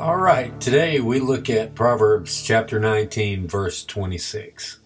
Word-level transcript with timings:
All 0.00 0.16
right, 0.16 0.58
today 0.62 0.98
we 1.00 1.20
look 1.20 1.50
at 1.50 1.74
Proverbs 1.74 2.42
chapter 2.42 2.80
19, 2.80 3.46
verse 3.46 3.84
26. 3.84 4.78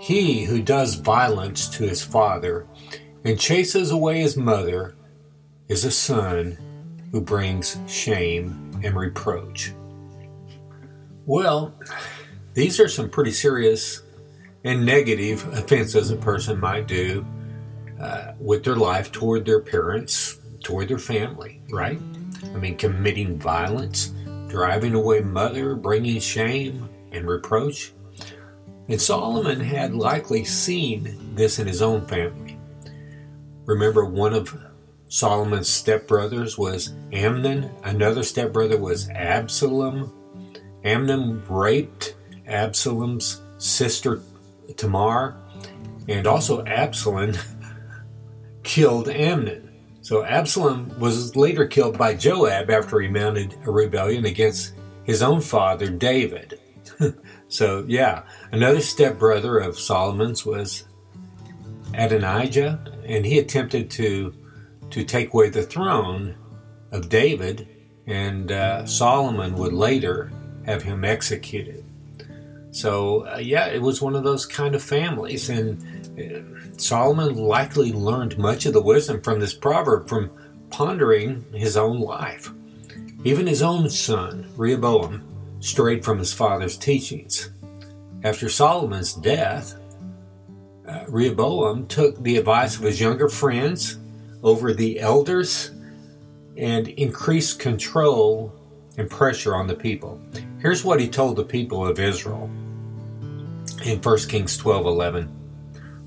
He 0.00 0.44
who 0.44 0.62
does 0.62 0.94
violence 0.94 1.68
to 1.68 1.86
his 1.86 2.02
father 2.02 2.66
and 3.26 3.38
chases 3.38 3.90
away 3.90 4.22
his 4.22 4.38
mother 4.38 4.96
is 5.68 5.84
a 5.84 5.90
son 5.90 6.56
who 7.12 7.20
brings 7.20 7.78
shame 7.86 8.80
and 8.82 8.96
reproach. 8.96 9.74
Well, 11.26 11.74
these 12.54 12.80
are 12.80 12.88
some 12.88 13.10
pretty 13.10 13.32
serious 13.32 14.00
and 14.64 14.86
negative 14.86 15.46
offenses 15.52 16.10
a 16.10 16.16
person 16.16 16.58
might 16.58 16.88
do 16.88 17.22
uh, 18.00 18.32
with 18.38 18.64
their 18.64 18.76
life 18.76 19.12
toward 19.12 19.44
their 19.44 19.60
parents, 19.60 20.38
toward 20.62 20.88
their 20.88 20.98
family, 20.98 21.60
right? 21.68 22.00
I 22.54 22.58
mean, 22.58 22.76
committing 22.76 23.38
violence, 23.38 24.12
driving 24.48 24.94
away 24.94 25.20
mother, 25.20 25.74
bringing 25.74 26.20
shame 26.20 26.88
and 27.12 27.26
reproach. 27.28 27.92
And 28.88 29.00
Solomon 29.00 29.60
had 29.60 29.94
likely 29.94 30.44
seen 30.44 31.34
this 31.34 31.58
in 31.58 31.66
his 31.66 31.82
own 31.82 32.06
family. 32.06 32.58
Remember, 33.64 34.04
one 34.04 34.34
of 34.34 34.54
Solomon's 35.08 35.68
stepbrothers 35.68 36.58
was 36.58 36.92
Amnon, 37.12 37.70
another 37.84 38.22
stepbrother 38.22 38.78
was 38.78 39.08
Absalom. 39.10 40.12
Amnon 40.84 41.42
raped 41.48 42.16
Absalom's 42.46 43.40
sister 43.58 44.20
Tamar, 44.76 45.36
and 46.08 46.26
also 46.26 46.64
Absalom 46.64 47.32
killed 48.62 49.08
Amnon. 49.08 49.63
So 50.04 50.22
Absalom 50.22 51.00
was 51.00 51.34
later 51.34 51.66
killed 51.66 51.96
by 51.96 52.14
Joab 52.14 52.68
after 52.68 53.00
he 53.00 53.08
mounted 53.08 53.56
a 53.64 53.70
rebellion 53.70 54.26
against 54.26 54.74
his 55.04 55.22
own 55.22 55.40
father 55.40 55.88
David. 55.88 56.60
so 57.48 57.86
yeah, 57.88 58.24
another 58.52 58.82
stepbrother 58.82 59.56
of 59.56 59.78
Solomon's 59.78 60.44
was 60.44 60.84
Adonijah, 61.94 62.84
and 63.06 63.24
he 63.24 63.38
attempted 63.38 63.90
to 63.92 64.34
to 64.90 65.04
take 65.04 65.32
away 65.32 65.48
the 65.48 65.62
throne 65.62 66.34
of 66.92 67.08
David, 67.08 67.66
and 68.06 68.52
uh, 68.52 68.84
Solomon 68.84 69.54
would 69.54 69.72
later 69.72 70.30
have 70.66 70.82
him 70.82 71.02
executed. 71.06 71.82
So 72.72 73.26
uh, 73.26 73.38
yeah, 73.38 73.68
it 73.68 73.80
was 73.80 74.02
one 74.02 74.16
of 74.16 74.22
those 74.22 74.44
kind 74.44 74.74
of 74.74 74.82
families, 74.82 75.48
and 75.48 75.82
Solomon 76.76 77.36
likely 77.36 77.92
learned 77.92 78.38
much 78.38 78.66
of 78.66 78.72
the 78.72 78.82
wisdom 78.82 79.20
from 79.20 79.40
this 79.40 79.54
proverb 79.54 80.08
from 80.08 80.30
pondering 80.70 81.44
his 81.52 81.76
own 81.76 82.00
life. 82.00 82.50
Even 83.24 83.46
his 83.46 83.62
own 83.62 83.88
son, 83.88 84.52
Rehoboam, 84.56 85.22
strayed 85.60 86.04
from 86.04 86.18
his 86.18 86.32
father's 86.32 86.76
teachings. 86.76 87.50
After 88.22 88.48
Solomon's 88.48 89.14
death, 89.14 89.76
uh, 90.86 91.04
Rehoboam 91.08 91.86
took 91.86 92.22
the 92.22 92.36
advice 92.36 92.76
of 92.76 92.82
his 92.82 93.00
younger 93.00 93.28
friends 93.28 93.98
over 94.42 94.74
the 94.74 95.00
elders 95.00 95.70
and 96.56 96.88
increased 96.88 97.58
control 97.58 98.52
and 98.98 99.10
pressure 99.10 99.54
on 99.54 99.66
the 99.66 99.74
people. 99.74 100.20
Here's 100.60 100.84
what 100.84 101.00
he 101.00 101.08
told 101.08 101.36
the 101.36 101.44
people 101.44 101.86
of 101.86 101.98
Israel 101.98 102.50
in 103.84 104.00
1 104.00 104.18
Kings 104.28 104.56
12 104.56 104.86
11. 104.86 105.43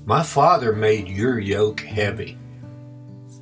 My 0.08 0.22
father 0.22 0.72
made 0.72 1.06
your 1.06 1.38
yoke 1.38 1.80
heavy, 1.80 2.38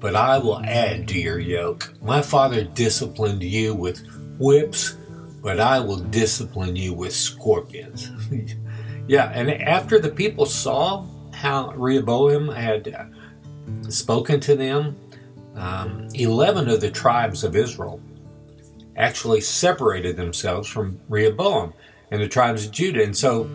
but 0.00 0.16
I 0.16 0.38
will 0.38 0.58
add 0.64 1.06
to 1.06 1.16
your 1.16 1.38
yoke. 1.38 1.94
My 2.02 2.20
father 2.20 2.64
disciplined 2.64 3.44
you 3.44 3.72
with 3.72 4.04
whips, 4.40 4.96
but 5.44 5.60
I 5.60 5.78
will 5.78 5.98
discipline 5.98 6.74
you 6.74 6.92
with 6.92 7.12
scorpions. 7.12 8.10
yeah, 9.06 9.30
and 9.32 9.48
after 9.48 10.00
the 10.00 10.08
people 10.08 10.44
saw 10.44 11.06
how 11.32 11.70
Rehoboam 11.70 12.48
had 12.48 13.12
spoken 13.88 14.40
to 14.40 14.56
them, 14.56 14.96
um, 15.54 16.08
11 16.14 16.68
of 16.68 16.80
the 16.80 16.90
tribes 16.90 17.44
of 17.44 17.54
Israel 17.54 18.00
actually 18.96 19.40
separated 19.40 20.16
themselves 20.16 20.66
from 20.66 21.00
Rehoboam 21.08 21.74
and 22.10 22.20
the 22.20 22.26
tribes 22.26 22.66
of 22.66 22.72
Judah. 22.72 23.04
And 23.04 23.16
so 23.16 23.48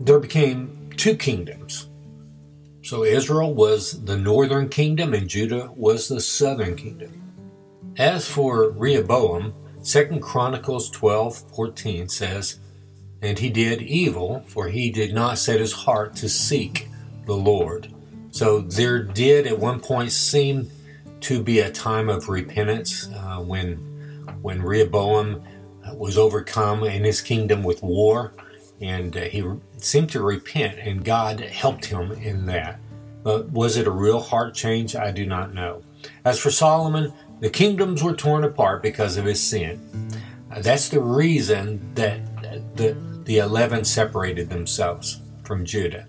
there 0.00 0.18
became 0.18 0.90
two 0.96 1.14
kingdoms 1.14 1.86
so 2.90 3.04
Israel 3.04 3.54
was 3.54 4.02
the 4.04 4.16
northern 4.16 4.68
kingdom 4.68 5.14
and 5.14 5.28
Judah 5.28 5.70
was 5.76 6.08
the 6.08 6.20
southern 6.20 6.74
kingdom. 6.74 7.22
As 7.96 8.28
for 8.28 8.70
Rehoboam, 8.70 9.54
2 9.84 10.18
Chronicles 10.18 10.90
12:14 10.90 12.08
says, 12.08 12.58
"And 13.22 13.38
he 13.38 13.48
did 13.48 13.80
evil, 13.80 14.42
for 14.48 14.66
he 14.66 14.90
did 14.90 15.14
not 15.14 15.38
set 15.38 15.60
his 15.60 15.72
heart 15.86 16.16
to 16.16 16.28
seek 16.28 16.88
the 17.26 17.36
Lord." 17.36 17.94
So 18.32 18.58
there 18.58 19.00
did 19.00 19.46
at 19.46 19.60
one 19.60 19.78
point 19.78 20.10
seem 20.10 20.68
to 21.20 21.40
be 21.44 21.60
a 21.60 21.70
time 21.70 22.08
of 22.08 22.28
repentance 22.28 23.08
uh, 23.14 23.36
when 23.36 23.76
when 24.42 24.62
Rehoboam 24.62 25.42
was 25.94 26.18
overcome 26.18 26.82
in 26.82 27.04
his 27.04 27.20
kingdom 27.20 27.62
with 27.62 27.84
war 27.84 28.32
and 28.80 29.16
uh, 29.16 29.20
he 29.22 29.44
seemed 29.78 30.10
to 30.10 30.22
repent, 30.22 30.78
and 30.78 31.04
God 31.04 31.40
helped 31.40 31.86
him 31.86 32.12
in 32.12 32.46
that. 32.46 32.80
But 33.22 33.50
was 33.50 33.76
it 33.76 33.86
a 33.86 33.90
real 33.90 34.20
heart 34.20 34.54
change? 34.54 34.96
I 34.96 35.10
do 35.10 35.26
not 35.26 35.52
know. 35.52 35.82
As 36.24 36.38
for 36.38 36.50
Solomon, 36.50 37.12
the 37.40 37.50
kingdoms 37.50 38.02
were 38.02 38.14
torn 38.14 38.44
apart 38.44 38.82
because 38.82 39.16
of 39.16 39.24
his 39.26 39.42
sin. 39.42 40.08
Uh, 40.50 40.60
that's 40.60 40.88
the 40.88 41.00
reason 41.00 41.94
that 41.94 42.76
the, 42.76 42.96
the 43.24 43.38
11 43.38 43.84
separated 43.84 44.48
themselves 44.48 45.20
from 45.44 45.64
Judah. 45.64 46.06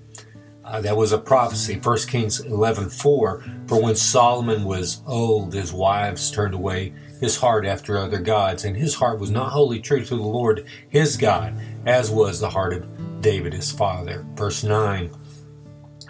Uh, 0.63 0.79
that 0.79 0.95
was 0.95 1.11
a 1.11 1.17
prophecy, 1.17 1.77
1 1.77 1.97
Kings 2.07 2.41
11:4. 2.41 3.67
For 3.67 3.81
when 3.81 3.95
Solomon 3.95 4.63
was 4.63 5.01
old, 5.05 5.53
his 5.53 5.73
wives 5.73 6.31
turned 6.31 6.53
away 6.53 6.93
his 7.19 7.37
heart 7.37 7.65
after 7.65 7.97
other 7.97 8.19
gods, 8.19 8.63
and 8.63 8.77
his 8.77 8.95
heart 8.95 9.19
was 9.19 9.31
not 9.31 9.51
wholly 9.51 9.79
true 9.79 10.03
to 10.03 10.15
the 10.15 10.21
Lord 10.21 10.65
his 10.87 11.17
God, 11.17 11.53
as 11.85 12.11
was 12.11 12.39
the 12.39 12.49
heart 12.49 12.73
of 12.73 13.21
David 13.21 13.53
his 13.53 13.71
father. 13.71 14.25
Verse 14.35 14.63
9. 14.63 15.11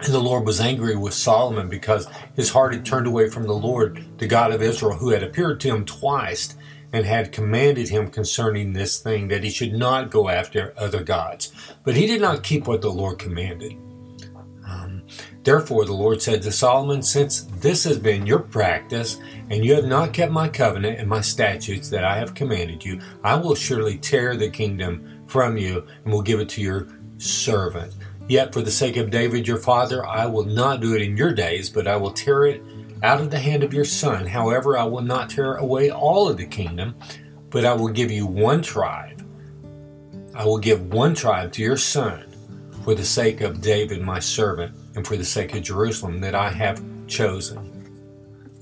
And 0.00 0.12
the 0.12 0.18
Lord 0.18 0.44
was 0.44 0.60
angry 0.60 0.96
with 0.96 1.14
Solomon 1.14 1.68
because 1.68 2.08
his 2.34 2.50
heart 2.50 2.74
had 2.74 2.84
turned 2.84 3.06
away 3.06 3.28
from 3.28 3.44
the 3.44 3.52
Lord, 3.52 4.04
the 4.18 4.26
God 4.26 4.52
of 4.52 4.62
Israel, 4.62 4.96
who 4.96 5.10
had 5.10 5.22
appeared 5.22 5.60
to 5.60 5.68
him 5.68 5.84
twice 5.84 6.56
and 6.92 7.06
had 7.06 7.32
commanded 7.32 7.88
him 7.88 8.10
concerning 8.10 8.72
this 8.72 8.98
thing, 9.00 9.28
that 9.28 9.44
he 9.44 9.50
should 9.50 9.72
not 9.72 10.10
go 10.10 10.28
after 10.28 10.74
other 10.76 11.02
gods. 11.02 11.52
But 11.84 11.96
he 11.96 12.06
did 12.06 12.20
not 12.20 12.42
keep 12.42 12.66
what 12.66 12.82
the 12.82 12.90
Lord 12.90 13.18
commanded. 13.18 13.74
Um, 14.66 15.02
therefore, 15.42 15.84
the 15.84 15.94
Lord 15.94 16.20
said 16.20 16.42
to 16.42 16.52
Solomon, 16.52 17.02
Since 17.02 17.44
this 17.60 17.84
has 17.84 17.98
been 17.98 18.26
your 18.26 18.40
practice, 18.40 19.18
and 19.50 19.64
you 19.64 19.74
have 19.74 19.86
not 19.86 20.12
kept 20.12 20.32
my 20.32 20.48
covenant 20.48 20.98
and 20.98 21.08
my 21.08 21.20
statutes 21.20 21.88
that 21.90 22.04
I 22.04 22.16
have 22.16 22.34
commanded 22.34 22.84
you, 22.84 23.00
I 23.24 23.36
will 23.36 23.54
surely 23.54 23.96
tear 23.96 24.36
the 24.36 24.50
kingdom 24.50 25.11
from 25.32 25.56
you 25.56 25.86
and 26.04 26.12
will 26.12 26.20
give 26.20 26.40
it 26.40 26.48
to 26.50 26.60
your 26.60 26.88
servant. 27.16 27.94
Yet, 28.28 28.52
for 28.52 28.60
the 28.60 28.70
sake 28.70 28.98
of 28.98 29.10
David 29.10 29.48
your 29.48 29.56
father, 29.56 30.06
I 30.06 30.26
will 30.26 30.44
not 30.44 30.80
do 30.80 30.94
it 30.94 31.00
in 31.00 31.16
your 31.16 31.32
days, 31.32 31.70
but 31.70 31.88
I 31.88 31.96
will 31.96 32.12
tear 32.12 32.44
it 32.44 32.62
out 33.02 33.20
of 33.20 33.30
the 33.30 33.38
hand 33.38 33.64
of 33.64 33.72
your 33.72 33.86
son. 33.86 34.26
However, 34.26 34.76
I 34.76 34.84
will 34.84 35.02
not 35.02 35.30
tear 35.30 35.56
away 35.56 35.90
all 35.90 36.28
of 36.28 36.36
the 36.36 36.46
kingdom, 36.46 36.94
but 37.48 37.64
I 37.64 37.72
will 37.72 37.88
give 37.88 38.10
you 38.10 38.26
one 38.26 38.60
tribe. 38.60 39.26
I 40.34 40.44
will 40.44 40.58
give 40.58 40.92
one 40.92 41.14
tribe 41.14 41.50
to 41.52 41.62
your 41.62 41.78
son 41.78 42.26
for 42.84 42.94
the 42.94 43.04
sake 43.04 43.40
of 43.40 43.62
David 43.62 44.02
my 44.02 44.18
servant 44.18 44.74
and 44.94 45.06
for 45.06 45.16
the 45.16 45.24
sake 45.24 45.54
of 45.54 45.62
Jerusalem 45.62 46.20
that 46.20 46.34
I 46.34 46.50
have 46.50 46.82
chosen. 47.06 47.58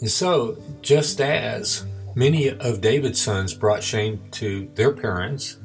And 0.00 0.10
so, 0.10 0.56
just 0.82 1.20
as 1.20 1.84
many 2.14 2.48
of 2.48 2.80
David's 2.80 3.20
sons 3.20 3.54
brought 3.54 3.82
shame 3.82 4.22
to 4.32 4.70
their 4.74 4.92
parents, 4.92 5.59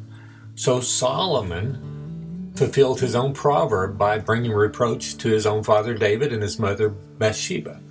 so 0.55 0.79
Solomon 0.79 2.51
fulfilled 2.55 3.01
his 3.01 3.15
own 3.15 3.33
proverb 3.33 3.97
by 3.97 4.17
bringing 4.17 4.53
reproach 4.53 5.17
to 5.17 5.29
his 5.29 5.45
own 5.45 5.63
father 5.63 5.93
David 5.93 6.31
and 6.31 6.41
his 6.41 6.57
mother 6.57 6.89
Bathsheba, 6.89 7.81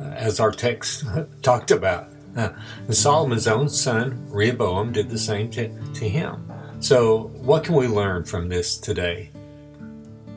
uh, 0.00 0.04
as 0.04 0.38
our 0.40 0.52
text 0.52 1.04
talked 1.42 1.72
about. 1.72 2.08
Uh, 2.36 2.50
and 2.86 2.96
Solomon's 2.96 3.48
own 3.48 3.68
son 3.68 4.26
Rehoboam 4.30 4.92
did 4.92 5.10
the 5.10 5.18
same 5.18 5.50
to, 5.50 5.68
to 5.94 6.08
him. 6.08 6.50
So, 6.80 7.30
what 7.34 7.64
can 7.64 7.74
we 7.74 7.86
learn 7.86 8.24
from 8.24 8.48
this 8.48 8.78
today? 8.78 9.30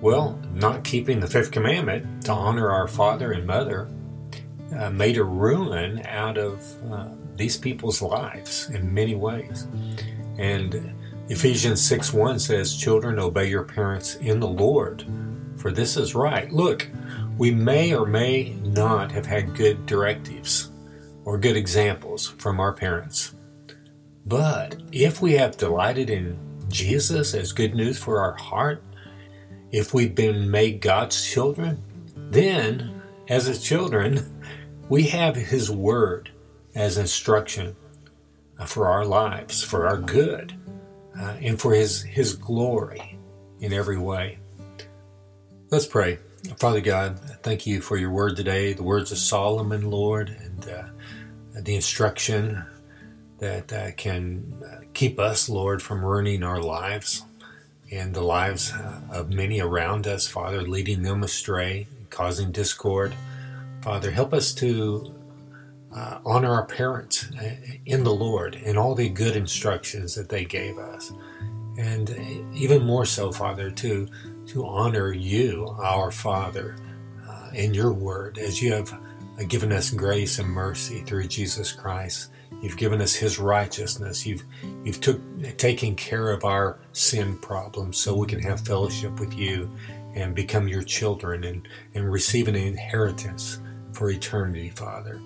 Well, 0.02 0.40
not 0.54 0.84
keeping 0.84 1.20
the 1.20 1.28
fifth 1.28 1.52
commandment 1.52 2.26
to 2.26 2.34
honor 2.34 2.70
our 2.70 2.88
father 2.88 3.32
and 3.32 3.48
mother 3.48 3.90
uh, 4.78 4.90
made 4.90 5.18
a 5.18 5.24
ruin 5.24 6.06
out 6.06 6.38
of 6.38 6.62
uh, 6.92 7.08
these 7.36 7.58
people's 7.58 8.02
lives 8.02 8.70
in 8.70 8.94
many 8.94 9.16
ways. 9.16 9.68
And 10.38 10.94
Ephesians 11.28 11.82
6 11.82 12.14
1 12.14 12.38
says, 12.38 12.78
Children, 12.78 13.18
obey 13.18 13.50
your 13.50 13.64
parents 13.64 14.16
in 14.18 14.40
the 14.40 14.48
Lord, 14.48 15.06
for 15.58 15.72
this 15.72 15.98
is 15.98 16.14
right. 16.14 16.52
Look, 16.52 16.88
we 17.38 17.50
may 17.50 17.96
or 17.96 18.06
may 18.06 18.54
not 18.64 19.12
have 19.12 19.26
had 19.26 19.56
good 19.56 19.88
directives 19.88 20.70
or 21.24 21.40
good 21.40 21.58
examples 21.58 22.28
from 22.28 22.60
our 22.60 22.74
parents. 22.74 23.34
But 24.28 24.76
if 24.92 25.20
we 25.20 25.34
have 25.34 25.58
delighted 25.58 26.12
in 26.12 26.38
Jesus 26.70 27.34
as 27.34 27.52
good 27.52 27.74
news 27.74 27.98
for 27.98 28.20
our 28.20 28.34
heart, 28.34 28.84
if 29.72 29.96
we've 29.96 30.14
been 30.14 30.50
made 30.50 30.80
God's 30.80 31.28
children, 31.28 31.82
then 32.16 33.02
as 33.30 33.48
His 33.48 33.64
children, 33.64 34.42
we 34.90 35.04
have 35.08 35.36
His 35.36 35.72
Word 35.72 36.30
as 36.76 37.00
instruction 37.00 37.76
for 38.68 38.88
our 38.88 39.06
lives, 39.06 39.64
for 39.64 39.88
our 39.88 39.98
good, 39.98 40.56
uh, 41.20 41.36
and 41.42 41.60
for 41.60 41.74
His, 41.74 42.02
His 42.02 42.34
glory 42.34 43.18
in 43.60 43.74
every 43.74 43.98
way. 43.98 44.40
Let's 45.72 45.86
pray. 45.86 46.20
Father 46.58 46.82
God, 46.82 47.20
thank 47.42 47.66
you 47.66 47.82
for 47.82 47.98
your 47.98 48.12
word 48.12 48.38
today, 48.38 48.74
the 48.74 48.84
words 48.84 49.12
of 49.12 49.18
Solomon, 49.18 49.90
Lord, 49.90 50.30
and 50.30 50.70
uh, 50.70 50.84
the 51.62 51.76
instruction 51.76 52.64
that 53.40 53.74
uh, 53.74 53.92
can 53.94 54.64
uh, 54.64 54.86
keep 54.94 55.20
us, 55.20 55.50
Lord, 55.50 55.82
from 55.82 56.06
ruining 56.06 56.44
our 56.44 56.62
lives 56.62 57.24
and 57.92 58.14
the 58.14 58.22
lives 58.22 58.72
uh, 58.72 59.02
of 59.12 59.30
many 59.32 59.60
around 59.60 60.08
us, 60.08 60.28
Father, 60.28 60.62
leading 60.62 61.02
them 61.02 61.24
astray, 61.24 61.88
causing 62.10 62.52
discord. 62.52 63.14
Father, 63.82 64.12
help 64.12 64.34
us 64.34 64.54
to 64.56 65.14
uh, 65.96 66.20
honor 66.26 66.52
our 66.52 66.66
parents 66.66 67.28
uh, 67.42 67.56
in 67.86 68.04
the 68.04 68.14
Lord 68.14 68.56
and 68.56 68.78
all 68.78 68.96
the 68.96 69.10
good 69.10 69.36
instructions 69.36 70.14
that 70.16 70.30
they 70.30 70.44
gave 70.44 70.78
us. 70.78 71.14
And 71.78 72.10
even 72.54 72.86
more 72.86 73.06
so, 73.06 73.32
Father, 73.32 73.72
to, 73.72 74.08
to 74.48 74.66
honor 74.66 75.14
you, 75.14 75.68
our 75.82 76.12
Father, 76.12 76.76
uh, 77.28 77.50
in 77.54 77.74
your 77.74 77.94
word, 77.94 78.38
as 78.38 78.62
you 78.62 78.74
have 78.74 78.98
given 79.48 79.72
us 79.72 79.90
grace 79.92 80.40
and 80.40 80.50
mercy 80.50 81.02
through 81.02 81.28
Jesus 81.28 81.72
Christ. 81.72 82.32
You've 82.62 82.78
given 82.78 83.02
us 83.02 83.14
His 83.14 83.38
righteousness. 83.38 84.26
You've 84.26 84.44
you've 84.84 85.02
took 85.02 85.20
taken 85.58 85.96
care 85.96 86.32
of 86.32 86.46
our 86.46 86.80
sin 86.94 87.38
problems, 87.40 87.98
so 87.98 88.16
we 88.16 88.28
can 88.28 88.40
have 88.40 88.62
fellowship 88.62 89.20
with 89.20 89.34
you 89.38 89.70
and 90.16 90.34
become 90.34 90.68
your 90.68 90.84
children 90.84 91.44
and 91.44 91.68
and 91.94 92.10
receive 92.10 92.48
an 92.48 92.56
inheritance 92.56 93.60
for 93.92 94.10
eternity, 94.10 94.70
Father. 94.70 95.20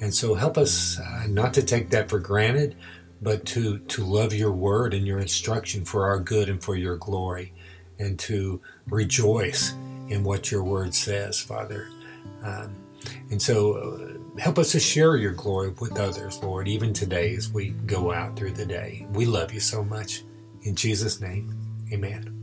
And 0.00 0.14
so 0.14 0.34
help 0.34 0.58
us 0.58 0.98
uh, 0.98 1.26
not 1.28 1.54
to 1.54 1.62
take 1.62 1.90
that 1.90 2.08
for 2.08 2.18
granted, 2.18 2.76
but 3.22 3.44
to 3.46 3.78
to 3.78 4.04
love 4.04 4.34
your 4.34 4.52
word 4.52 4.92
and 4.92 5.06
your 5.06 5.18
instruction 5.18 5.84
for 5.84 6.06
our 6.06 6.18
good 6.18 6.48
and 6.48 6.62
for 6.62 6.76
your 6.76 6.96
glory, 6.96 7.52
and 7.98 8.18
to 8.20 8.60
rejoice 8.88 9.72
in 10.08 10.22
what 10.22 10.50
your 10.50 10.62
word 10.62 10.94
says, 10.94 11.40
Father. 11.40 11.88
Um, 12.42 12.74
and 13.30 13.40
so 13.40 13.74
uh, 13.74 14.40
help 14.40 14.58
us 14.58 14.72
to 14.72 14.80
share 14.80 15.16
your 15.16 15.32
glory 15.32 15.70
with 15.70 15.98
others, 15.98 16.42
Lord, 16.42 16.68
even 16.68 16.92
today 16.92 17.34
as 17.34 17.50
we 17.50 17.70
go 17.86 18.12
out 18.12 18.36
through 18.36 18.52
the 18.52 18.66
day. 18.66 19.06
We 19.12 19.26
love 19.26 19.52
you 19.52 19.60
so 19.60 19.82
much. 19.82 20.22
In 20.62 20.74
Jesus' 20.74 21.20
name, 21.20 21.54
amen. 21.92 22.35